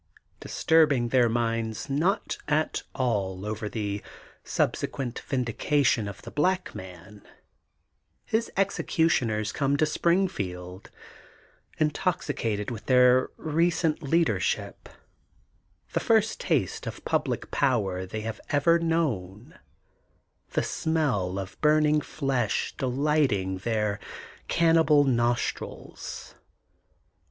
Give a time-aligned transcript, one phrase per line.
[0.39, 4.01] Disturbing their minds not at all over the
[4.43, 7.21] subsequent vindication of the black man,
[8.25, 10.89] his executioners come to Spring field,
[11.77, 14.89] intoxicated with their recent leadership,
[15.93, 19.53] the first taste of public power they have ever known,
[20.53, 23.99] the smell of buming flesh delighting their
[24.47, 26.33] cannibal nostrils.